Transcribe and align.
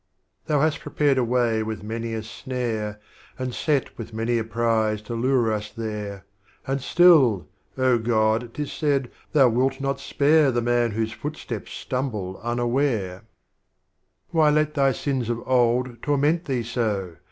Thou 0.47 0.61
hast 0.61 0.79
prepared 0.79 1.19
a 1.19 1.23
Way 1.23 1.61
with 1.61 1.83
many 1.83 2.15
a 2.15 2.23
Snare, 2.23 2.99
And 3.37 3.53
set 3.53 3.99
with 3.99 4.15
many 4.15 4.39
a 4.39 4.43
Prize 4.43 4.99
to 5.03 5.13
lure 5.13 5.53
us 5.53 5.69
there, 5.69 6.25
And 6.65 6.81
still, 6.81 7.47
Oh, 7.77 7.99
God 7.99 8.51
't 8.55 8.63
is 8.63 8.71
said. 8.73 9.11
Thou 9.33 9.49
wilt 9.49 9.79
not 9.79 9.99
spare, 9.99 10.51
The 10.51 10.59
Man 10.63 10.89
whose 10.93 11.11
Foot 11.11 11.37
steps 11.37 11.71
stumble 11.73 12.41
unaware! 12.41 13.17
18 13.19 13.19
Strophes 13.19 13.19
of 13.19 13.27
Omar 13.43 13.73
Khayyam. 13.73 14.25
IV. 14.25 14.27
Why 14.31 14.49
let 14.59 14.73
Thy 14.73 14.91
Sins 14.91 15.29
of 15.29 15.47
old 15.47 16.01
torment 16.01 16.45
Thee 16.45 16.63
so? 16.63 17.17